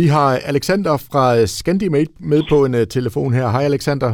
Vi 0.00 0.06
har 0.06 0.30
Alexander 0.52 0.94
fra 1.10 1.24
Scandimate 1.46 2.12
med 2.32 2.42
på 2.52 2.58
en 2.66 2.74
uh, 2.74 2.84
telefon 2.96 3.32
her. 3.38 3.46
Hej 3.54 3.64
Alexander. 3.70 4.10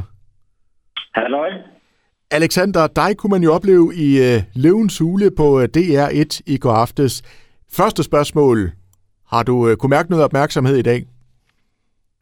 Halløj. 1.18 1.50
Alexander, 2.38 2.82
dig 3.00 3.10
kunne 3.18 3.34
man 3.36 3.42
jo 3.46 3.50
opleve 3.58 3.86
i 4.06 4.08
uh, 4.26 4.36
Løvens 4.64 4.98
Hule 4.98 5.28
på 5.40 5.46
uh, 5.60 5.64
DR1 5.76 6.30
i 6.54 6.56
går 6.64 6.76
aftes. 6.84 7.12
Første 7.78 8.02
spørgsmål. 8.10 8.58
Har 9.32 9.42
du 9.48 9.54
uh, 9.66 9.72
kunne 9.78 9.94
mærke 9.96 10.10
noget 10.10 10.24
opmærksomhed 10.24 10.76
i 10.78 10.86
dag? 10.90 11.00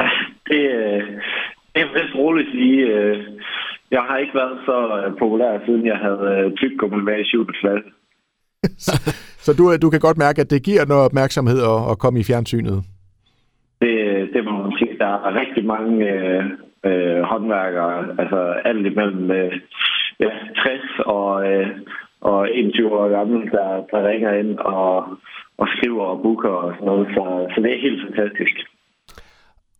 Det, 0.48 0.60
det 1.72 1.80
er 1.82 1.92
vist 1.96 2.14
roligt 2.22 2.50
sige. 2.56 2.78
Uh, 2.94 3.16
jeg 3.90 4.02
har 4.08 4.16
ikke 4.22 4.34
været 4.34 4.56
så 4.68 4.76
populær, 5.18 5.52
siden 5.66 5.86
jeg 5.86 5.98
havde 6.06 6.52
tyggegummi 6.56 7.00
med 7.08 7.18
i 7.20 7.24
7. 7.24 7.46
klasse. 7.60 7.90
så 9.44 9.50
du, 9.58 9.64
du 9.82 9.90
kan 9.90 10.00
godt 10.00 10.18
mærke, 10.18 10.40
at 10.40 10.50
det 10.50 10.62
giver 10.62 10.84
noget 10.86 11.04
opmærksomhed 11.04 11.58
at, 11.72 11.78
at 11.90 11.98
komme 11.98 12.20
i 12.20 12.28
fjernsynet? 12.30 12.78
Det, 13.84 13.94
det 14.34 14.44
må 14.44 14.52
man 14.62 14.72
sige. 14.78 14.83
Der 14.98 15.06
er 15.06 15.40
rigtig 15.40 15.64
mange 15.64 16.10
øh, 16.10 16.44
øh, 16.88 17.20
håndværkere, 17.30 17.98
altså 18.18 18.40
alt 18.64 18.86
imellem 18.86 19.30
øh, 19.30 19.52
ja, 20.20 20.30
60 20.56 20.80
og, 21.06 21.52
øh, 21.52 21.66
og 22.20 22.48
21 22.54 22.98
år 22.98 23.08
gammel, 23.08 23.50
der, 23.50 23.68
der 23.90 24.08
ringer 24.08 24.32
ind 24.32 24.58
og, 24.58 24.96
og 25.58 25.66
skriver 25.76 26.04
og 26.04 26.20
booker 26.22 26.48
og 26.48 26.72
sådan 26.74 26.86
noget. 26.86 27.06
Så, 27.14 27.22
så 27.54 27.60
det 27.60 27.70
er 27.74 27.80
helt 27.86 28.02
fantastisk. 28.06 28.56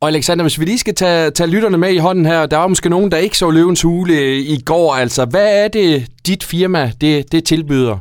Og 0.01 0.09
Alexander, 0.09 0.45
hvis 0.45 0.61
vi 0.61 0.65
lige 0.65 0.79
skal 0.79 0.95
tage, 0.95 1.31
tage 1.31 1.51
lytterne 1.51 1.78
med 1.78 1.92
i 1.92 2.05
hånden 2.06 2.27
her, 2.27 2.47
der 2.47 2.56
var 2.56 2.67
måske 2.67 2.89
nogen, 2.89 3.11
der 3.11 3.17
ikke 3.17 3.39
så 3.39 3.51
Løvens 3.51 3.83
Hule 3.83 4.12
øh, 4.12 4.37
i 4.55 4.59
går. 4.67 4.95
Altså, 5.03 5.27
hvad 5.31 5.65
er 5.65 5.69
det, 5.69 5.91
dit 6.27 6.45
firma 6.45 6.83
det, 7.01 7.33
det 7.33 7.45
tilbyder? 7.45 7.98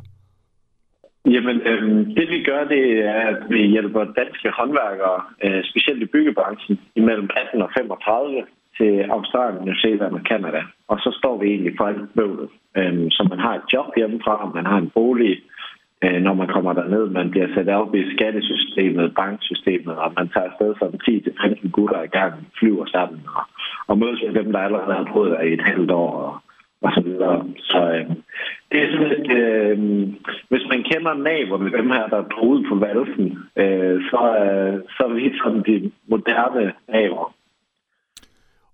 Jamen, 1.26 1.62
øh, 1.62 1.84
det 2.18 2.30
vi 2.30 2.44
gør, 2.44 2.64
det 2.64 3.06
er, 3.06 3.22
at 3.32 3.44
vi 3.50 3.62
hjælper 3.68 4.04
danske 4.04 4.50
håndværkere, 4.58 5.22
øh, 5.44 5.64
specielt 5.64 6.02
i 6.04 6.06
byggebranchen, 6.06 6.80
imellem 6.96 7.30
18 7.36 7.62
og 7.62 7.70
35 7.78 8.44
til 8.78 8.94
Australien, 9.16 9.66
New 9.66 9.76
Zealand 9.84 10.14
og 10.14 10.22
Canada. 10.30 10.62
Og 10.88 10.98
så 11.00 11.16
står 11.20 11.38
vi 11.38 11.48
egentlig 11.48 11.74
for 11.78 11.86
alt 11.86 12.14
bøvlet. 12.16 12.50
Øh, 12.78 13.12
så 13.12 13.28
man 13.30 13.40
har 13.40 13.54
et 13.56 13.66
job 13.74 13.88
hjemmefra, 13.98 14.52
man 14.56 14.66
har 14.66 14.78
en 14.78 14.90
bolig, 14.90 15.42
øh, 16.04 16.22
når 16.22 16.34
man 16.34 16.48
kommer 16.48 16.74
derned. 16.74 17.10
Man 17.10 17.32
bliver 17.32 17.48
sat 17.56 17.70
op 17.70 17.96
i 17.96 18.14
skattesystemet, 18.16 19.16
banksystemet, 19.16 19.96
og 19.96 20.14
man 20.18 20.30
tager 20.30 20.50
afsted 20.50 20.76
som 20.80 20.94
10-15 21.04 21.70
gutter 21.70 22.02
i 22.04 22.14
gang, 22.18 22.34
flyver 22.60 22.86
sammen 22.86 23.22
og, 23.36 23.44
og 23.88 23.98
mødes 23.98 24.24
med 24.26 24.44
dem, 24.44 24.52
der 24.52 24.60
allerede 24.60 24.94
har 24.94 25.08
prøvet 25.14 25.38
i 25.46 25.54
et 25.54 25.62
halvt 25.62 25.92
år. 25.92 26.12
Og, 26.12 26.34
og 26.84 26.92
så 26.96 27.02
videre. 27.02 27.46
Så 27.58 27.80
øh, 27.96 28.06
det 28.74 28.82
er 28.84 28.92
sådan 28.92 29.12
et, 29.18 29.32
øh, 29.42 29.78
hvis 30.50 30.66
man 30.72 30.84
kender 30.90 31.14
naverne, 31.14 31.78
dem 31.78 31.88
her, 31.96 32.08
der 32.08 32.18
er 32.18 32.44
ud 32.52 32.60
på 32.70 32.76
valsen, 32.86 33.28
øh, 33.62 33.98
så, 34.10 34.22
øh, 34.44 34.76
så 34.96 35.02
er 35.10 35.14
vi 35.14 35.38
sådan 35.38 35.64
de 35.68 35.92
moderne 36.08 36.74
naver. 36.90 37.34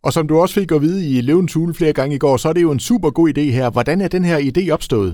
Og 0.05 0.11
som 0.13 0.27
du 0.27 0.33
også 0.35 0.55
fik 0.59 0.71
at 0.71 0.81
vide 0.81 1.01
i 1.11 1.21
Løvens 1.27 1.53
Hule 1.53 1.73
flere 1.79 1.93
gange 1.99 2.15
i 2.15 2.23
går, 2.25 2.37
så 2.37 2.49
er 2.49 2.53
det 2.53 2.67
jo 2.67 2.71
en 2.71 2.87
super 2.89 3.11
god 3.17 3.27
idé 3.33 3.45
her. 3.57 3.67
Hvordan 3.75 4.01
er 4.01 4.07
den 4.07 4.25
her 4.29 4.39
idé 4.49 4.63
opstået? 4.75 5.11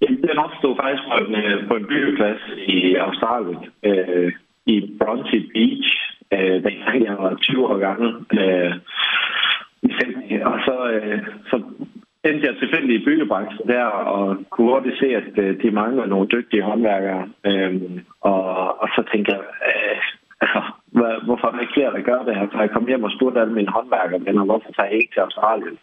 Jamen, 0.00 0.22
den 0.28 0.38
opstod 0.46 0.74
faktisk 0.82 1.04
på 1.10 1.16
en, 1.24 1.34
øh, 1.42 1.68
på 1.68 1.74
en 1.76 1.86
byggeplads 1.92 2.42
i 2.76 2.94
Australien, 2.94 3.60
øh, 3.88 4.32
i 4.66 4.76
Bronte 4.98 5.38
Beach, 5.54 5.90
øh, 6.34 6.56
dengang 6.66 7.04
jeg 7.04 7.16
var 7.18 7.34
20 7.34 7.66
år 7.66 7.78
gammel. 7.78 8.10
Øh, 8.40 8.72
og 10.50 10.58
så, 10.66 10.76
øh, 10.94 11.18
så 11.50 11.56
endte 12.28 12.46
jeg 12.46 12.56
tilfældig 12.56 12.94
i 12.96 13.04
byggebranchen 13.04 13.68
der, 13.68 13.84
og 13.84 14.36
kunne 14.50 14.70
hurtigt 14.72 14.98
se, 14.98 15.06
at 15.20 15.38
øh, 15.44 15.62
de 15.62 15.70
mangler 15.70 16.06
nogle 16.06 16.28
dygtige 16.28 16.62
håndværkere. 16.62 17.28
Øhm, 17.46 18.00
og, 18.20 18.42
og 18.82 18.88
så 18.94 19.04
tænkte 19.12 19.32
jeg, 19.32 19.40
øh, 19.68 20.00
altså, 20.44 20.60
hvorfor 21.26 21.46
er 21.46 21.52
der 21.52 21.60
ikke 21.60 21.76
flere, 21.76 21.94
der 21.96 22.08
gør 22.10 22.22
det 22.22 22.36
her? 22.36 22.46
Så 22.52 22.58
jeg 22.60 22.70
kom 22.70 22.86
hjem 22.86 23.04
og 23.04 23.12
spurgte 23.16 23.40
alle 23.40 23.54
mine 23.54 23.74
håndværkere, 23.76 24.44
hvorfor 24.44 24.70
tager 24.72 24.88
jeg 24.88 24.98
ikke 24.98 25.12
til 25.14 25.20
Australien? 25.20 25.78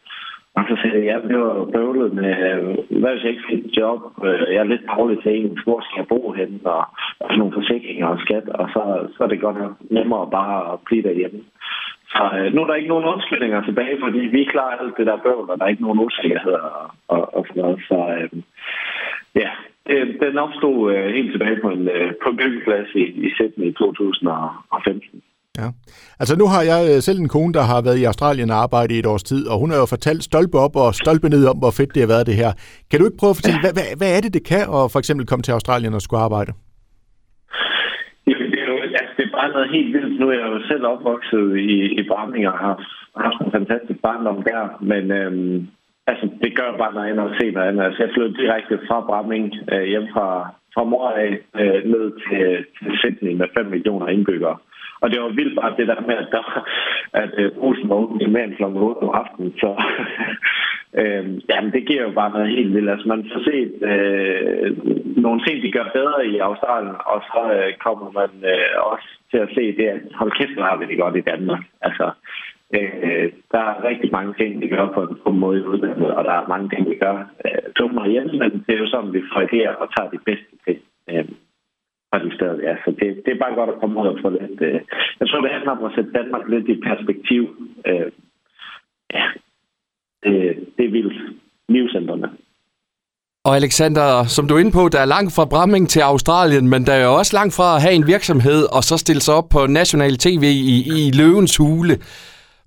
Og 0.58 0.64
så 0.70 0.74
sagde 0.82 0.98
jeg, 0.98 1.06
ja, 1.10 1.28
det 1.28 1.38
var 1.40 1.66
bøvlet 1.76 2.14
med, 2.14 2.32
øh, 2.50 3.00
hvad 3.02 3.12
hvis 3.12 3.24
jeg 3.24 3.32
ikke 3.32 3.50
fik 3.50 3.66
et 3.66 3.78
job? 3.78 4.00
Øh, 4.26 4.54
jeg 4.54 4.62
er 4.62 4.72
lidt 4.74 4.86
dårlig 4.96 5.18
til 5.24 5.32
en, 5.36 5.60
hvor 5.64 5.80
skal 5.82 6.00
jeg 6.02 6.08
bo 6.08 6.32
henne? 6.32 6.60
Og, 6.64 6.84
og 7.22 7.28
sådan 7.28 7.40
nogle 7.40 7.58
forsikringer 7.60 8.08
og 8.08 8.20
skat, 8.20 8.50
og 8.50 8.70
så, 8.74 8.82
så 9.16 9.24
er 9.24 9.28
det 9.28 9.42
godt 9.42 9.58
nok 9.60 9.76
nemmere 9.90 10.30
bare 10.32 10.74
at 10.74 10.80
blive 10.86 11.04
derhjemme. 11.04 11.40
Så 12.14 12.24
øh, 12.38 12.48
nu 12.54 12.62
er 12.62 12.68
der 12.68 12.80
ikke 12.80 12.94
nogen 12.94 13.12
undskyldninger 13.14 13.62
tilbage, 13.62 13.98
fordi 14.04 14.22
vi 14.36 14.52
klarer 14.54 14.76
alt 14.82 14.98
det 14.98 15.06
der 15.08 15.24
bøvl, 15.26 15.50
og 15.50 15.58
der 15.58 15.66
er 15.66 15.74
ikke 15.74 15.86
nogen 15.88 16.00
usikkerhed 16.08 16.54
og, 16.54 16.84
og, 17.14 17.22
og 17.36 17.42
sådan 17.48 17.62
noget. 17.62 17.80
Så 17.90 17.98
øh, 18.16 18.30
ja, 19.42 19.50
det, 19.88 19.98
den 20.24 20.38
opstod 20.46 20.78
øh, 20.94 21.06
helt 21.18 21.32
tilbage 21.32 21.58
på 21.64 21.70
en, 21.76 21.84
øh, 21.96 22.10
på 22.24 22.28
en 22.30 22.38
byggeplads 22.38 22.90
i, 23.02 23.04
i 23.26 23.30
Sydney 23.36 23.68
i 23.72 23.74
2015. 23.74 25.22
Ja. 25.60 25.68
Altså 26.20 26.34
nu 26.42 26.46
har 26.54 26.62
jeg 26.72 26.82
øh, 26.92 27.02
selv 27.08 27.20
en 27.20 27.34
kone, 27.36 27.54
der 27.54 27.64
har 27.72 27.82
været 27.82 27.98
i 28.00 28.04
Australien 28.04 28.50
og 28.50 28.58
arbejdet 28.66 28.96
i 28.96 29.00
et 29.00 29.06
års 29.06 29.24
tid, 29.24 29.48
og 29.48 29.60
hun 29.60 29.70
har 29.72 29.78
jo 29.78 29.86
fortalt 29.86 30.24
stolpe 30.24 30.58
op 30.66 30.76
og 30.76 30.96
stolpe 30.96 31.30
ned 31.30 31.44
om, 31.52 31.58
hvor 31.58 31.72
fedt 31.72 31.94
det 31.96 32.02
har 32.02 32.08
været 32.16 32.28
det 32.28 32.36
her. 32.36 32.52
Kan 32.90 33.00
du 33.00 33.06
ikke 33.06 33.18
prøve 33.18 33.30
at 33.30 33.40
fortælle, 33.40 33.60
ja. 33.60 33.66
hvad, 33.66 33.74
hvad, 33.78 33.98
hvad 33.98 34.18
er 34.18 34.22
det, 34.22 34.34
det 34.34 34.44
kan 34.46 34.62
at 34.62 34.92
for 34.94 35.00
eksempel 35.00 35.26
komme 35.28 35.44
til 35.44 35.52
Australien 35.52 35.94
og 35.94 36.02
skulle 36.02 36.24
arbejde? 36.24 36.52
Bare 39.42 39.56
noget 39.56 39.76
helt 39.76 39.94
vildt. 39.94 40.20
Nu 40.20 40.26
er 40.30 40.38
jeg 40.40 40.50
jo 40.56 40.60
selv 40.72 40.86
opvokset 40.86 41.58
i, 41.58 41.78
i 42.00 42.02
Bramming 42.10 42.48
og 42.48 42.58
har 42.64 42.76
haft 43.26 43.40
en 43.42 43.52
fantastisk 43.58 44.00
barndom 44.02 44.44
der. 44.50 44.62
Men 44.92 45.12
øhm, 45.12 45.68
altså, 46.08 46.26
det 46.44 46.56
gør 46.60 46.78
bare 46.82 46.94
noget 46.94 47.10
andet 47.10 47.30
at 47.30 47.38
se 47.40 47.52
noget 47.52 47.68
andet. 47.68 47.84
Altså, 47.84 48.04
jeg 48.04 48.12
flyttede 48.14 48.42
direkte 48.42 48.80
fra 48.88 48.98
Bramming 49.10 49.46
øh, 49.74 49.86
hjem 49.92 50.08
fra, 50.14 50.28
fra 50.74 50.84
mor 50.84 51.10
af 51.10 51.32
øh, 51.62 51.82
ned 51.94 52.06
til, 52.26 52.46
til 52.78 52.92
Sydney 53.00 53.34
med 53.34 53.48
5 53.58 53.66
millioner 53.66 54.08
indbyggere. 54.08 54.58
Og 55.02 55.08
det 55.12 55.22
var 55.22 55.30
vildt 55.40 55.56
bare 55.62 55.78
det 55.78 55.88
der 55.88 56.02
med, 56.08 56.16
at, 56.24 56.30
der, 56.32 56.46
at 57.24 57.34
øh, 57.38 57.52
Olsen 57.58 57.90
var 57.90 57.96
åbent 57.96 58.32
mere 58.32 58.44
end 58.44 58.56
kl. 58.56 58.64
8 58.64 58.98
om 59.04 59.10
aftenen. 59.22 59.52
Så 59.62 59.70
øh, 61.00 61.26
jamen, 61.50 61.72
det 61.72 61.88
giver 61.88 62.04
jo 62.04 62.12
bare 62.12 62.32
noget 62.32 62.50
helt 62.50 62.74
vildt. 62.76 62.90
Altså, 62.90 63.08
man 63.08 63.26
får 63.34 63.44
set 63.50 63.74
øh, 63.92 64.68
nogle 65.26 65.42
ting, 65.46 65.64
de 65.64 65.72
gør 65.72 65.88
bedre 65.94 66.28
i 66.28 66.38
Australien, 66.38 66.96
og 67.06 67.20
så 67.32 67.42
øh, 67.58 67.74
kommer 67.86 68.08
man 68.20 68.32
øh, 68.52 68.92
også 68.92 69.08
til 69.32 69.38
at 69.38 69.50
se 69.56 69.64
det, 69.78 69.88
at 69.94 70.02
hold 70.16 70.32
kæft, 70.32 70.60
har 70.60 70.78
vi 70.78 70.86
det 70.86 70.98
godt 71.00 71.16
i 71.16 71.28
Danmark. 71.32 71.64
Altså, 71.82 72.12
øh, 72.76 73.32
der 73.52 73.62
er 73.70 73.84
rigtig 73.90 74.10
mange 74.12 74.34
ting, 74.40 74.62
de 74.62 74.68
gør 74.68 74.88
på 74.88 75.02
en, 75.04 75.18
på 75.24 75.32
måde 75.32 75.60
i 75.60 75.64
udlandet, 75.72 76.12
og 76.18 76.24
der 76.24 76.32
er 76.32 76.48
mange 76.48 76.70
ting, 76.70 76.90
de 76.90 76.96
gør 76.96 77.18
øh, 77.46 77.64
dummere 77.80 78.10
hjemme, 78.10 78.32
men 78.40 78.52
det 78.68 78.74
er 78.76 78.80
jo 78.84 78.88
sådan, 78.88 79.14
vi 79.14 79.22
får 79.34 79.42
og 79.82 79.88
tager 79.96 80.10
de 80.10 80.20
bedste 80.26 80.54
ting. 80.66 80.80
Øh, 81.10 81.26
fra 82.12 82.24
de 82.24 82.36
steder, 82.36 82.58
ja. 82.68 82.76
Så 82.86 82.92
det, 82.92 83.08
det 83.26 83.32
er 83.34 83.44
bare 83.44 83.56
godt 83.56 83.70
at 83.70 83.80
komme 83.80 84.02
ud 84.02 84.08
og 84.08 84.20
få 84.22 84.30
lidt... 84.30 84.62
Øh, 84.62 84.82
jeg 85.20 85.28
tror, 85.28 85.42
det 85.42 85.52
handler 85.52 85.72
om 85.72 85.84
at 85.84 85.96
sætte 85.96 86.12
Danmark 86.12 86.50
lidt 86.50 86.68
i 86.70 86.82
perspektiv. 86.90 87.44
Øh, 87.88 88.12
ja, 89.14 89.26
det, 90.24 90.61
det 90.82 90.88
er 90.88 90.96
vildt. 90.98 91.18
Livscentrene. 91.70 92.30
Og 93.46 93.56
Alexander, 93.56 94.08
som 94.36 94.48
du 94.48 94.56
er 94.56 94.60
inde 94.60 94.78
på, 94.80 94.84
der 94.94 95.00
er 95.00 95.14
langt 95.16 95.32
fra 95.36 95.50
Bramming 95.54 95.90
til 95.90 96.02
Australien, 96.12 96.70
men 96.70 96.82
der 96.88 96.94
er 96.94 97.04
jo 97.06 97.14
også 97.22 97.34
langt 97.40 97.54
fra 97.58 97.68
at 97.76 97.82
have 97.86 97.96
en 98.00 98.08
virksomhed 98.14 98.62
og 98.76 98.82
så 98.90 98.96
stille 98.98 99.22
sig 99.22 99.34
op 99.40 99.50
på 99.56 99.62
national 99.82 100.16
tv 100.26 100.44
i, 100.74 100.78
i 101.00 101.02
Løvens 101.20 101.58
Hule. 101.58 101.96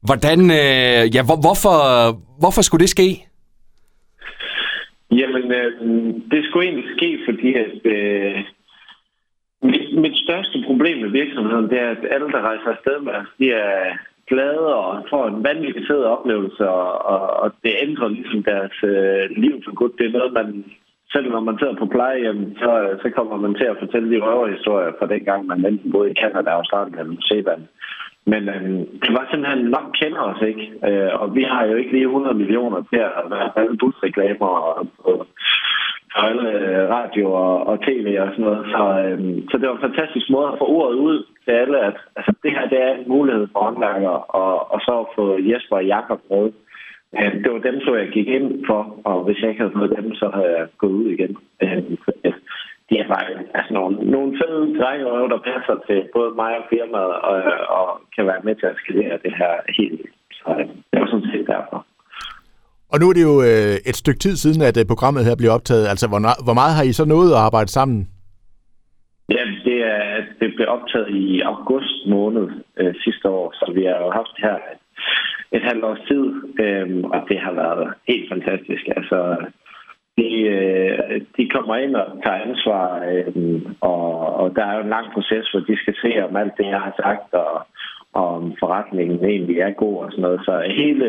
Hvordan, 0.09 0.41
øh, 0.61 1.03
ja, 1.15 1.23
hvor, 1.29 1.39
hvorfor, 1.47 1.77
hvorfor 2.43 2.63
skulle 2.63 2.83
det 2.85 2.95
ske? 2.97 3.09
Jamen, 5.21 5.45
øh, 5.61 5.71
det 6.33 6.41
skulle 6.45 6.65
egentlig 6.69 6.91
ske, 6.97 7.11
fordi 7.29 7.49
at, 7.65 7.79
øh, 7.97 8.37
mit, 9.71 9.87
mit 10.05 10.17
største 10.25 10.57
problem 10.67 10.97
med 11.05 11.11
virksomheden, 11.21 11.69
det 11.71 11.79
er, 11.85 11.91
at 11.97 12.03
alle, 12.15 12.29
der 12.35 12.41
rejser 12.49 12.69
afsted 12.75 12.97
med 13.07 13.13
os, 13.13 13.31
de 13.39 13.47
er 13.51 13.75
glade 14.31 14.67
og 14.83 15.07
får 15.11 15.25
en 15.27 15.45
vanvittig 15.45 15.85
fed 15.91 16.03
oplevelse, 16.17 16.69
og, 16.69 17.07
og, 17.13 17.21
og 17.43 17.49
det 17.65 17.73
ændrer 17.87 18.09
ligesom 18.09 18.43
deres 18.43 18.77
øh, 18.93 19.25
liv 19.45 19.55
for 19.65 19.75
godt. 19.75 19.99
Det 19.99 20.07
er 20.07 20.19
noget, 20.19 20.33
man, 20.33 20.65
selv 21.13 21.31
når 21.31 21.41
man 21.41 21.59
sidder 21.59 21.77
på 21.79 21.87
plejehjem, 21.87 22.57
så, 22.63 22.71
øh, 22.83 22.95
så 23.03 23.09
kommer 23.17 23.37
man 23.37 23.55
til 23.55 23.65
at 23.65 23.81
fortælle 23.83 24.11
de 24.11 24.25
røverhistorier 24.27 24.93
fra 24.99 25.07
den 25.07 25.25
gang, 25.25 25.47
man 25.47 25.67
enten 25.67 25.93
boede 25.93 26.11
i 26.11 26.21
Canada, 26.23 26.51
Australien 26.51 26.99
eller 26.99 27.13
med 27.13 27.29
Zealand. 27.31 27.63
Men 28.33 28.43
øh, 28.55 28.71
det 29.03 29.11
var 29.17 29.25
simpelthen 29.31 29.65
nok 29.77 29.89
kender 30.01 30.23
os 30.33 30.43
ikke, 30.51 30.67
øh, 30.89 31.13
og 31.21 31.35
vi 31.35 31.43
har 31.43 31.65
jo 31.65 31.75
ikke 31.77 31.93
lige 31.93 32.05
100 32.05 32.35
millioner 32.35 32.81
til 32.91 33.01
at 33.21 33.25
være 33.31 33.49
alle 33.61 33.77
busreklamer 33.77 34.47
og, 34.47 34.87
og 34.99 35.27
for 36.15 36.23
alle 36.29 36.51
øh, 36.51 36.89
radio 36.99 37.33
og, 37.33 37.67
og 37.67 37.81
tv 37.87 38.07
og 38.21 38.29
sådan 38.31 38.45
noget. 38.45 38.65
Så, 38.75 38.83
øhm, 39.05 39.49
så 39.49 39.55
det 39.59 39.69
var 39.69 39.75
en 39.75 39.87
fantastisk 39.89 40.27
måde 40.31 40.49
at 40.53 40.59
få 40.59 40.67
ordet 40.79 40.97
ud 41.09 41.27
til 41.45 41.51
alle, 41.63 41.79
at 41.89 41.97
altså, 42.17 42.33
det 42.43 42.51
her 42.51 42.69
det 42.69 42.81
er 42.83 42.93
en 42.95 43.09
mulighed 43.09 43.47
for 43.53 43.61
håndværkere, 43.65 44.21
og, 44.41 44.73
og 44.73 44.81
så 44.81 44.93
at 45.01 45.13
få 45.17 45.25
Jesper 45.51 45.77
og 45.77 45.87
Jakob 45.87 46.21
med. 46.31 46.47
Øhm, 47.19 47.43
det 47.43 47.53
var 47.53 47.59
dem, 47.69 47.81
så 47.81 47.95
jeg 47.95 48.09
gik 48.09 48.29
ind 48.29 48.67
for, 48.67 49.01
og 49.05 49.25
hvis 49.25 49.41
jeg 49.41 49.49
ikke 49.51 49.63
havde 49.63 49.79
fået 49.79 49.97
dem, 49.99 50.15
så 50.15 50.27
havde 50.35 50.53
jeg 50.59 50.67
gået 50.79 50.93
ud 51.01 51.07
igen. 51.17 51.37
Øhm, 51.63 51.97
de 52.89 52.95
er 52.99 53.09
bare 53.09 53.25
altså, 53.55 53.73
nogle, 53.75 53.97
nogle 54.15 54.31
fede 54.41 54.79
drenge, 54.79 55.05
der 55.35 55.47
passer 55.53 55.77
til 55.87 56.09
både 56.15 56.31
mig 56.35 56.53
og 56.59 56.65
firmaet, 56.71 57.15
og, 57.31 57.37
og 57.79 57.87
kan 58.17 58.27
være 58.27 58.45
med 58.47 58.55
til 58.55 58.67
at 58.67 58.77
skalere 58.77 59.19
det 59.25 59.33
her 59.41 59.53
helt. 59.79 60.07
Så 60.33 60.51
øhm, 60.61 60.77
det 60.91 61.01
var 61.01 61.07
sådan 61.07 61.31
set 61.33 61.47
derfor. 61.47 61.87
Og 62.95 63.01
nu 63.01 63.07
er 63.09 63.17
det 63.19 63.29
jo 63.31 63.37
øh, 63.51 63.77
et 63.91 63.97
stykke 64.03 64.21
tid 64.25 64.35
siden, 64.37 64.63
at 64.71 64.77
øh, 64.81 64.85
programmet 64.93 65.27
her 65.29 65.37
bliver 65.41 65.55
optaget. 65.59 65.87
Altså, 65.93 66.07
hvor, 66.11 66.21
hvor 66.47 66.57
meget 66.61 66.77
har 66.79 66.85
I 66.91 66.93
så 67.01 67.05
nået 67.15 67.31
at 67.33 67.43
arbejde 67.49 67.71
sammen? 67.79 67.99
Ja, 69.37 69.45
det 69.67 69.79
er, 69.95 70.03
at 70.19 70.29
det 70.41 70.51
blev 70.57 70.69
optaget 70.77 71.11
i 71.25 71.41
august 71.41 71.97
måned 72.07 72.47
øh, 72.81 72.95
sidste 73.05 73.29
år, 73.29 73.47
så 73.59 73.73
vi 73.77 73.83
har 73.85 73.99
jo 74.05 74.11
haft 74.19 74.33
det 74.37 74.45
her 74.49 74.59
et 75.57 75.63
halvt 75.69 75.85
års 75.85 76.05
tid, 76.11 76.25
øh, 76.65 76.87
og 77.15 77.21
det 77.29 77.39
har 77.45 77.53
været 77.63 77.87
helt 78.09 78.29
fantastisk. 78.33 78.85
Altså, 78.97 79.19
de, 80.19 80.31
øh, 80.57 81.21
de 81.37 81.45
kommer 81.55 81.77
ind 81.77 81.95
og 81.97 82.07
tager 82.25 82.45
ansvar, 82.49 82.87
øh, 83.13 83.63
og, 83.81 84.09
og 84.41 84.57
der 84.57 84.65
er 84.67 84.75
jo 84.77 84.83
en 84.83 84.95
lang 84.97 85.07
proces, 85.15 85.51
hvor 85.51 85.61
de 85.61 85.77
skal 85.83 85.95
se, 86.03 86.11
om 86.27 86.37
alt 86.37 86.55
det, 86.59 86.67
jeg 86.75 86.81
har 86.87 86.95
sagt, 87.05 87.29
og, 87.45 87.55
og 88.19 88.27
om 88.37 88.55
forretningen 88.63 89.25
egentlig 89.25 89.59
er 89.59 89.81
god 89.85 89.97
og 90.05 90.11
sådan 90.11 90.23
noget. 90.23 90.41
Så 90.49 90.55
hele 90.83 91.07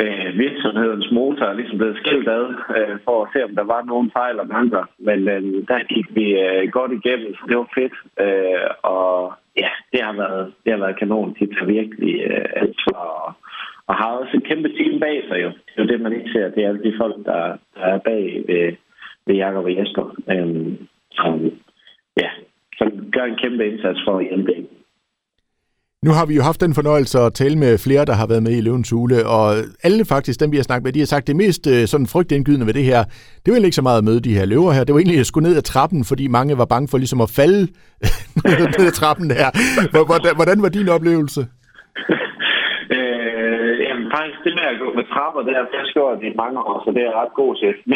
øh, 0.00 0.38
virksomhedens 0.38 1.10
motor 1.12 1.44
er 1.46 1.52
ligesom 1.52 1.78
blevet 1.78 1.96
skilt 1.96 2.28
ad, 2.28 2.46
øh, 2.76 2.98
for 3.04 3.22
at 3.22 3.28
se, 3.32 3.44
om 3.44 3.54
der 3.54 3.64
var 3.74 3.82
nogen 3.82 4.10
fejl 4.10 4.40
og 4.40 4.48
mangler. 4.48 4.84
Men 4.98 5.28
øh, 5.28 5.42
der 5.68 5.92
gik 5.94 6.06
vi 6.18 6.26
øh, 6.46 6.70
godt 6.70 6.92
igennem, 6.92 7.34
så 7.34 7.42
det 7.48 7.56
var 7.56 7.68
fedt. 7.78 7.94
Øh, 8.24 8.68
og 8.82 9.32
ja, 9.56 9.70
det 9.92 10.00
har 10.02 10.12
været, 10.12 10.52
det 10.64 10.72
har 10.72 10.80
været 10.80 10.98
kanon. 10.98 11.36
De 11.38 11.46
tager 11.46 11.72
virkelig 11.78 12.14
øh, 12.30 12.46
ansvar 12.56 13.04
og, 13.24 13.32
og 13.86 13.94
har 13.94 14.10
også 14.20 14.36
et 14.36 14.44
kæmpe 14.44 14.68
team 14.68 15.00
bag 15.00 15.24
sig 15.28 15.42
jo. 15.42 15.48
Det 15.48 15.76
er 15.76 15.82
jo 15.82 15.88
det, 15.92 16.00
man 16.00 16.12
ikke 16.12 16.32
ser. 16.32 16.50
Det 16.50 16.64
er 16.64 16.68
alle 16.68 16.84
de 16.84 16.98
folk, 17.00 17.16
der, 17.24 17.56
der 17.74 17.84
er 17.94 17.98
bag 17.98 18.44
ved, 18.48 18.72
ved 19.26 19.34
Jacob 19.34 19.64
og 19.64 19.76
Jesper. 19.76 20.06
Øh, 20.32 20.72
som, 21.12 21.34
ja, 22.22 22.30
som 22.78 23.10
gør 23.12 23.24
en 23.24 23.36
kæmpe 23.42 23.66
indsats 23.66 24.00
for 24.04 24.18
at 24.18 24.24
hjælpe 24.24 24.52
dem. 24.54 24.68
Nu 26.06 26.10
har 26.18 26.26
vi 26.26 26.34
jo 26.38 26.42
haft 26.42 26.60
den 26.66 26.74
fornøjelse 26.78 27.16
at 27.26 27.34
tale 27.40 27.56
med 27.64 27.72
flere, 27.86 28.04
der 28.10 28.16
har 28.20 28.26
været 28.32 28.42
med 28.46 28.54
i 28.56 28.64
Løvens 28.66 28.90
Hule, 28.90 29.18
og 29.36 29.44
alle 29.86 30.02
faktisk, 30.14 30.40
dem 30.40 30.52
vi 30.52 30.60
har 30.60 30.68
snakket 30.68 30.84
med, 30.84 30.92
de 30.92 31.04
har 31.04 31.12
sagt, 31.14 31.26
det 31.30 31.42
mest 31.44 31.62
øh, 31.74 31.82
sådan 31.92 32.12
frygtindgydende 32.14 32.66
ved 32.68 32.74
det 32.78 32.86
her, 32.92 33.02
det 33.42 33.48
var 33.48 33.54
egentlig 33.54 33.70
ikke 33.70 33.82
så 33.82 33.88
meget 33.88 34.00
at 34.02 34.08
møde 34.08 34.26
de 34.28 34.38
her 34.38 34.46
løver 34.52 34.72
her, 34.76 34.84
det 34.84 34.92
var 34.94 35.00
egentlig 35.00 35.20
at 35.24 35.30
skulle 35.30 35.48
ned 35.48 35.56
ad 35.60 35.66
trappen, 35.72 36.00
fordi 36.10 36.24
mange 36.38 36.58
var 36.62 36.68
bange 36.74 36.88
for 36.90 36.98
ligesom 36.98 37.20
at 37.26 37.34
falde 37.40 37.62
ned 38.78 38.86
ad 38.90 38.96
trappen 39.00 39.28
her. 39.40 39.48
Hvordan, 40.10 40.32
hvordan 40.38 40.58
var 40.64 40.70
din 40.78 40.88
oplevelse? 40.96 41.42
øh, 42.96 43.72
jamen 43.86 44.06
faktisk, 44.16 44.38
det 44.44 44.52
med 44.58 44.66
at 44.72 44.80
gå 44.82 44.88
med 44.98 45.06
trapper, 45.12 45.40
det 45.46 45.52
har 45.56 45.64
jeg 45.78 45.92
gjort 45.96 46.18
i 46.28 46.30
mange 46.42 46.58
år, 46.70 46.76
så 46.84 46.88
det 46.96 47.02
er 47.08 47.18
ret 47.20 47.34
god 47.40 47.52
til. 47.62 47.72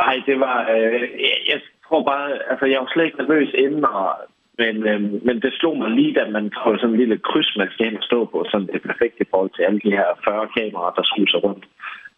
Nej, 0.00 0.14
øh, 0.16 0.26
det 0.28 0.36
var, 0.44 0.58
øh, 0.74 1.02
jeg 1.50 1.58
tror 1.86 2.02
bare, 2.10 2.26
altså 2.50 2.64
jeg 2.72 2.78
var 2.82 2.88
slet 2.90 3.06
ikke 3.06 3.20
nervøs 3.22 3.50
inden, 3.64 3.84
og 3.84 4.08
men, 4.62 4.74
øh, 4.90 5.00
men 5.26 5.36
det 5.44 5.52
slog 5.52 5.76
mig 5.78 5.90
lige, 5.90 6.20
at 6.20 6.32
man 6.32 6.52
får 6.62 6.76
sådan 6.76 6.90
en 6.90 7.00
lille 7.00 7.18
kryds, 7.28 7.50
man 7.56 7.68
skal 7.70 7.86
ind 7.86 7.96
og 7.96 8.08
stå 8.10 8.24
på, 8.24 8.38
sådan 8.50 8.66
det 8.66 8.74
er 8.74 8.88
perfekt 8.90 9.16
i 9.20 9.30
forhold 9.30 9.50
til 9.54 9.62
alle 9.62 9.80
de 9.84 9.96
her 9.98 10.08
40 10.24 10.48
kameraer, 10.56 10.94
der 10.98 11.04
suser 11.14 11.38
rundt. 11.46 11.64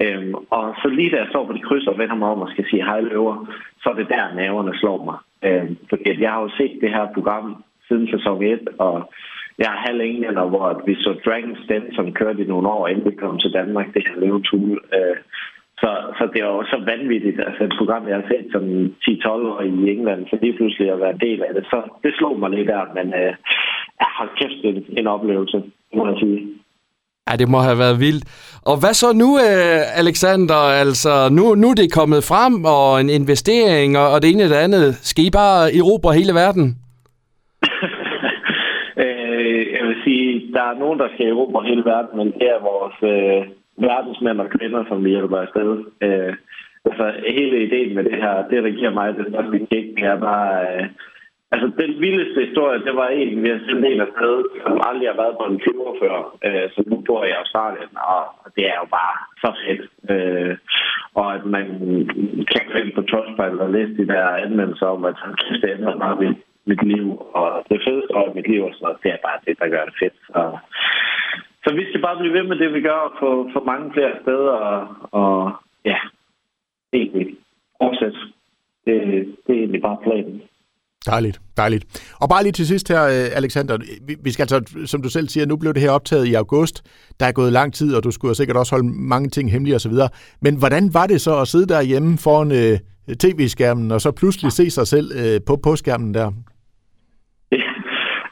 Øhm, 0.04 0.34
og 0.50 0.64
så 0.82 0.88
lige 0.88 1.10
da 1.10 1.16
jeg 1.16 1.26
står 1.30 1.46
på 1.46 1.52
de 1.52 1.66
kryds 1.68 1.86
og 1.86 1.98
vender 1.98 2.14
mig 2.14 2.28
om 2.28 2.40
og 2.44 2.50
skal 2.50 2.66
sige 2.70 2.84
hej 2.84 3.00
løver, 3.00 3.36
så 3.82 3.86
er 3.90 3.94
det 3.94 4.08
der, 4.08 4.34
naverne 4.34 4.78
slår 4.80 5.04
mig. 5.04 5.18
Øhm, 5.46 5.76
fordi 5.88 6.22
jeg 6.22 6.30
har 6.32 6.42
jo 6.42 6.50
set 6.58 6.78
det 6.80 6.90
her 6.90 7.06
program 7.14 7.64
siden 7.88 8.08
sæson 8.14 8.42
1, 8.42 8.68
og 8.78 9.12
jeg 9.58 9.68
er 9.72 9.86
halv 9.86 10.00
englænder, 10.00 10.44
hvor 10.44 10.82
vi 10.86 10.94
så 10.94 11.10
Dragon's 11.26 11.66
Den, 11.72 11.94
som 11.94 12.12
kørte 12.12 12.42
i 12.42 12.46
nogle 12.46 12.68
år, 12.68 12.88
inden 12.88 13.10
vi 13.10 13.16
kom 13.16 13.38
til 13.38 13.52
Danmark, 13.52 13.94
det 13.94 14.08
her 14.08 14.20
løvetule. 14.20 14.80
Øh, 14.94 15.16
så, 15.84 15.92
så 16.18 16.24
det 16.32 16.40
er 16.42 16.50
jo 16.56 16.62
så 16.72 16.78
vanvittigt, 16.92 17.38
altså 17.46 17.60
et 17.64 17.74
program, 17.78 18.08
jeg 18.08 18.16
har 18.20 18.26
set 18.32 18.46
som 18.54 18.64
10-12 19.04 19.28
år 19.52 19.60
i 19.60 19.90
England, 19.94 20.20
så 20.30 20.34
lige 20.42 20.56
pludselig 20.58 20.86
at 20.90 21.00
være 21.00 21.14
en 21.16 21.24
del 21.26 21.40
af 21.48 21.52
det. 21.54 21.64
Så 21.72 21.78
det 22.04 22.12
slog 22.18 22.38
mig 22.38 22.50
lidt 22.50 22.68
der, 22.68 22.84
men 22.98 23.06
øh, 23.20 23.32
jeg 24.02 24.10
har 24.18 24.28
kæft 24.38 24.60
en, 24.70 24.78
en 24.98 25.06
oplevelse, 25.06 25.58
må 25.96 26.06
jeg 26.08 26.16
sige. 26.22 26.40
Ja, 27.28 27.34
det 27.36 27.48
må 27.48 27.58
have 27.58 27.82
været 27.84 28.00
vildt. 28.06 28.24
Og 28.70 28.76
hvad 28.80 28.94
så 29.02 29.08
nu, 29.22 29.28
øh, 29.46 29.80
Alexander? 30.02 30.60
Altså, 30.84 31.12
nu, 31.36 31.44
nu 31.62 31.66
er 31.70 31.78
det 31.80 31.96
kommet 31.98 32.28
frem, 32.30 32.54
og 32.76 32.90
en 33.02 33.10
investering, 33.20 33.90
og, 34.00 34.06
og 34.12 34.18
det 34.22 34.28
ene 34.30 34.44
og 34.44 34.50
det 34.54 34.64
andet. 34.66 34.86
Skal 35.10 35.24
I 35.24 35.30
bare 35.40 35.58
erobre 35.78 36.18
hele 36.20 36.34
verden? 36.42 36.64
øh, 39.02 39.62
jeg 39.76 39.82
vil 39.88 39.98
sige, 40.04 40.28
der 40.56 40.64
er 40.70 40.78
nogen, 40.82 40.98
der 41.02 41.08
skal 41.14 41.26
erobre 41.26 41.68
hele 41.70 41.84
verden, 41.92 42.12
men 42.20 42.28
det 42.38 42.46
er 42.54 42.60
vores... 42.70 42.96
Øh, 43.14 43.42
verdensmænd 43.76 44.40
og 44.40 44.50
kvinder, 44.50 44.84
som 44.88 45.04
vi 45.04 45.10
hjælper 45.10 45.38
afsted. 45.38 45.84
Øh, 46.00 46.34
altså, 46.84 47.04
hele 47.28 47.56
ideen 47.66 47.94
med 47.94 48.04
det 48.04 48.16
her, 48.22 48.48
det 48.48 48.62
der 48.64 48.70
giver 48.70 48.90
mig 48.90 49.14
det 49.14 49.26
største 49.28 49.58
kick, 49.58 49.86
det 49.96 50.04
er 50.04 50.20
bare... 50.20 50.52
Øh, 50.66 50.86
altså, 51.52 51.66
den 51.82 52.00
vildeste 52.00 52.40
historie, 52.46 52.84
det 52.86 52.94
var 52.96 53.08
en, 53.08 53.42
vi 53.42 53.48
har 53.48 53.60
sendt 53.66 53.84
en 53.86 54.00
afsted, 54.06 54.36
som 54.62 54.80
aldrig 54.88 55.08
har 55.08 55.20
været 55.22 55.36
på 55.40 55.44
en 55.52 55.60
tur 55.64 55.96
før, 56.02 56.16
øh, 56.46 56.66
som 56.74 56.84
nu 56.86 56.96
bor 57.06 57.24
i 57.24 57.36
Australien, 57.40 57.92
og, 58.12 58.22
det 58.56 58.64
er 58.72 58.76
jo 58.82 58.86
bare 58.98 59.16
så 59.42 59.50
fedt. 59.62 59.84
Øh, 60.12 60.56
og 61.14 61.34
at 61.34 61.44
man 61.56 61.66
kan 62.52 62.62
gå 62.68 62.74
ind 62.78 62.92
på 62.94 63.02
Trustpilot 63.02 63.64
og 63.66 63.70
læse 63.70 63.96
de 64.00 64.06
der 64.12 64.26
anmeldelser 64.44 64.86
om, 64.86 65.04
at 65.04 65.16
det 65.50 65.60
kan 65.60 65.70
ændre 65.76 65.96
meget 66.04 66.18
mit, 66.22 66.38
mit 66.66 66.82
liv, 66.92 67.06
og 67.38 67.64
det 67.70 67.82
fedeste 67.86 68.16
år 68.16 68.30
i 68.30 68.34
mit 68.34 68.48
liv, 68.48 68.62
og 68.64 68.74
så 68.74 68.94
det 69.02 69.10
er 69.12 69.24
bare 69.26 69.38
det, 69.46 69.58
der 69.60 69.68
gør 69.68 69.84
det 69.84 69.94
fedt. 70.02 70.18
Og, 70.28 70.58
så 71.64 71.74
vi 71.74 71.84
skal 71.88 72.02
bare 72.02 72.18
blive 72.20 72.32
ved 72.32 72.44
med 72.48 72.56
det, 72.56 72.74
vi 72.74 72.80
gør, 72.80 73.16
for, 73.20 73.32
for 73.52 73.64
mange 73.70 73.92
flere 73.92 74.12
steder, 74.22 74.54
og, 74.70 74.80
og 75.20 75.52
ja, 75.84 75.98
egentlig 76.92 77.26
fortsætte. 77.82 78.18
Det, 78.86 78.96
det 79.46 79.52
er 79.54 79.60
egentlig 79.62 79.82
bare 79.82 79.98
planen. 80.02 80.42
Dejligt, 81.06 81.40
dejligt. 81.56 81.84
Og 82.20 82.28
bare 82.28 82.42
lige 82.42 82.52
til 82.52 82.66
sidst 82.66 82.88
her, 82.88 83.02
øh, 83.04 83.36
Alexander. 83.36 83.78
Vi 84.24 84.30
skal 84.30 84.42
altså, 84.42 84.86
som 84.86 85.02
du 85.02 85.08
selv 85.08 85.28
siger, 85.28 85.46
nu 85.46 85.56
blev 85.56 85.74
det 85.74 85.82
her 85.82 85.90
optaget 85.90 86.26
i 86.26 86.34
august. 86.34 86.82
Der 87.20 87.26
er 87.26 87.32
gået 87.32 87.52
lang 87.52 87.74
tid, 87.74 87.94
og 87.94 88.04
du 88.04 88.10
skulle 88.10 88.34
sikkert 88.34 88.56
også 88.56 88.74
holde 88.74 88.88
mange 88.88 89.28
ting 89.28 89.52
hemmelige 89.52 89.76
osv. 89.76 89.92
Men 90.42 90.58
hvordan 90.58 90.94
var 90.94 91.06
det 91.06 91.20
så 91.20 91.40
at 91.40 91.48
sidde 91.48 91.66
derhjemme 91.66 92.18
foran 92.18 92.52
øh, 92.52 92.78
tv-skærmen, 93.16 93.90
og 93.90 94.00
så 94.00 94.10
pludselig 94.10 94.52
se 94.52 94.70
sig 94.70 94.86
selv 94.86 95.10
øh, 95.20 95.40
på, 95.46 95.56
på 95.56 95.76
skærmen 95.76 96.14
der? 96.14 96.32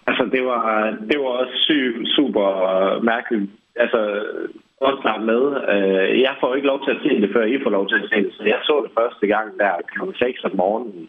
Altså, 0.07 0.25
det 0.33 0.45
var, 0.45 0.97
det 1.11 1.19
var 1.19 1.33
også 1.43 1.57
syg, 1.67 2.03
super 2.17 2.49
mærkeligt. 3.03 3.51
Altså, 3.77 4.01
også 4.87 5.01
der 5.09 5.19
med. 5.31 5.43
Øh, 5.75 6.21
jeg 6.21 6.35
får 6.41 6.55
ikke 6.55 6.71
lov 6.73 6.81
til 6.85 6.91
at 6.91 7.03
se 7.05 7.21
det, 7.23 7.31
før 7.35 7.45
I 7.45 7.63
får 7.63 7.71
lov 7.71 7.89
til 7.89 7.99
at 8.03 8.09
se 8.13 8.19
det. 8.25 8.33
Så 8.37 8.43
jeg 8.45 8.61
så 8.63 8.75
det 8.85 8.93
første 9.01 9.27
gang 9.27 9.49
der 9.59 9.73
kl. 9.93 10.01
6 10.19 10.45
om 10.45 10.57
morgenen 10.57 11.09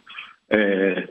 øh, 0.57 1.03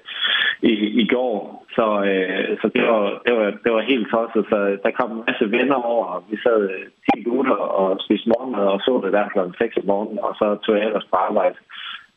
i, 0.63 0.73
i 1.03 1.07
går. 1.15 1.67
Så, 1.77 1.87
øh, 2.11 2.49
så 2.61 2.67
det, 2.75 2.83
var, 2.91 3.23
det, 3.27 3.33
var, 3.39 3.49
det 3.65 3.73
var 3.73 3.91
helt 3.93 4.07
tosset. 4.11 4.45
Så 4.51 4.59
der 4.85 4.91
kom 4.99 5.11
en 5.13 5.25
masse 5.29 5.51
venner 5.57 5.81
over. 5.95 6.25
Vi 6.31 6.37
sad 6.45 6.61
øh, 6.71 6.87
10 7.17 7.25
minutter 7.25 7.59
og 7.81 8.01
spiste 8.05 8.29
morgenmad 8.29 8.67
og 8.75 8.81
så 8.81 8.93
det 9.05 9.13
der 9.13 9.29
kl. 9.29 9.39
6 9.59 9.77
om 9.77 9.87
morgenen. 9.87 10.19
Og 10.19 10.33
så 10.41 10.47
tog 10.65 10.77
jeg 10.77 10.87
ellers 10.87 11.09
på 11.11 11.17
arbejde. 11.17 11.57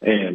Øh, 0.10 0.34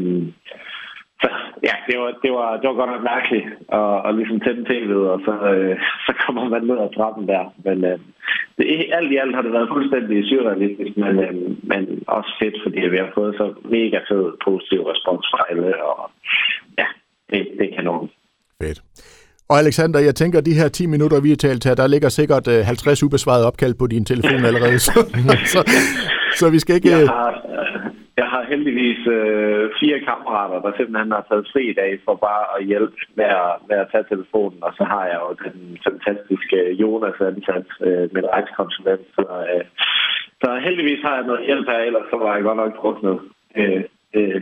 så 1.21 1.29
ja, 1.69 1.75
det 1.89 1.97
var, 2.01 2.11
det 2.23 2.31
var, 2.39 2.49
det 2.61 2.67
var 2.69 2.77
godt 2.81 2.93
nok 2.95 3.05
mærkeligt 3.15 3.47
at, 3.81 3.95
at 4.07 4.11
ligesom 4.19 4.41
tænde 4.41 4.63
tv'et, 4.71 5.05
og 5.15 5.19
så, 5.27 5.35
øh, 5.55 5.77
så 6.07 6.13
kommer 6.23 6.45
man 6.53 6.63
ned 6.63 6.79
ad 6.85 6.95
trappen 6.97 7.25
der. 7.33 7.45
Men 7.67 7.77
øh, 7.91 7.99
det, 8.57 8.65
alt 8.99 9.13
i 9.13 9.17
alt 9.23 9.35
har 9.37 9.43
det 9.43 9.53
været 9.53 9.73
fuldstændig 9.75 10.17
surrealistisk, 10.29 10.93
men, 11.05 11.15
øh, 11.27 11.35
men 11.71 11.83
også 12.17 12.31
fedt, 12.41 12.57
fordi 12.65 12.81
vi 12.95 12.99
har 13.05 13.11
fået 13.19 13.33
så 13.41 13.47
mega 13.77 13.99
fed 14.11 14.25
positiv 14.47 14.81
respons 14.93 15.25
fra 15.33 15.43
alle, 15.51 15.71
og 15.91 16.11
ja, 16.81 16.87
det, 17.31 17.41
det 17.59 17.65
er 17.67 17.77
kanon. 17.77 18.11
Fedt. 18.63 18.81
Og 19.51 19.59
Alexander, 19.59 20.01
jeg 20.01 20.15
tænker, 20.15 20.39
at 20.39 20.47
de 20.47 20.55
her 20.61 20.69
10 20.69 20.87
minutter, 20.87 21.21
vi 21.21 21.29
har 21.29 21.37
talt 21.37 21.65
her, 21.65 21.75
der 21.75 21.87
ligger 21.87 22.09
sikkert 22.09 22.47
50 22.47 23.03
ubesvarede 23.03 23.47
opkald 23.47 23.75
på 23.75 23.87
din 23.87 24.05
telefon 24.05 24.45
allerede. 24.51 24.79
så, 24.79 24.93
så, 25.53 25.61
så 26.35 26.51
vi 26.51 26.59
skal 26.59 26.75
ikke... 26.75 26.91
Jeg 26.91 26.99
har, 26.99 27.05
jeg 27.05 27.15
har 27.15 27.50
heldigvis 28.53 29.01
øh, 29.17 29.65
fire 29.81 29.99
kammerater, 30.09 30.59
der 30.65 30.73
simpelthen 30.73 31.17
har 31.17 31.25
taget 31.27 31.51
fri 31.53 31.63
i 31.71 31.79
dag 31.83 31.93
for 32.07 32.15
bare 32.29 32.45
at 32.57 32.67
hjælpe 32.71 32.99
med 33.19 33.31
at, 33.45 33.53
med 33.69 33.77
at 33.83 33.91
tage 33.93 34.11
telefonen. 34.13 34.61
Og 34.67 34.73
så 34.79 34.85
har 34.93 35.05
jeg 35.11 35.19
jo 35.25 35.31
den 35.45 35.57
fantastiske 35.87 36.59
Jonas 36.83 37.19
ansat, 37.31 37.69
øh, 37.87 38.05
min 38.15 38.27
rejsekonsulent. 38.35 39.05
Så, 39.17 39.25
øh, 39.53 39.65
så 40.43 40.49
heldigvis 40.67 41.03
har 41.07 41.15
jeg 41.19 41.27
noget 41.31 41.47
hjælp 41.49 41.67
her, 41.71 41.81
ellers 41.89 42.07
så 42.11 42.17
var 42.25 42.33
jeg 42.35 42.47
godt 42.49 42.61
nok 42.63 42.73
druknet. 42.81 43.17
Øh, 43.61 43.83
øh, 44.19 44.39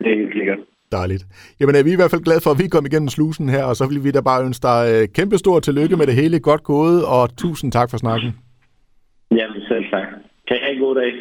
det 0.00 0.08
er 0.12 0.20
helt 0.22 0.36
sikkert. 0.38 0.60
Dejligt. 0.98 1.24
Jamen 1.58 1.74
er 1.74 1.84
vi 1.84 1.92
i 1.92 2.00
hvert 2.00 2.14
fald 2.14 2.26
glade 2.28 2.42
for, 2.44 2.50
at 2.52 2.60
vi 2.62 2.74
kom 2.74 2.86
igennem 2.86 3.10
slusen 3.16 3.46
her, 3.54 3.64
og 3.70 3.74
så 3.76 3.84
vil 3.90 4.04
vi 4.06 4.10
da 4.10 4.20
bare 4.30 4.44
ønske 4.46 4.62
dig 4.70 4.80
øh, 4.92 5.02
kæmpe 5.18 5.36
stor 5.44 5.56
tillykke 5.60 5.96
med 6.00 6.06
det 6.10 6.16
hele. 6.20 6.46
Godt 6.50 6.64
gået, 6.74 6.98
og 7.14 7.22
tusind 7.42 7.70
tak 7.78 7.88
for 7.90 7.98
snakken. 8.04 8.30
Jamen 9.38 9.60
selv 9.70 9.84
tak. 9.94 10.06
Kan 10.48 10.56
I 10.56 10.60
have 10.64 10.74
en 10.76 10.82
god 10.86 10.94
dag. 10.94 11.12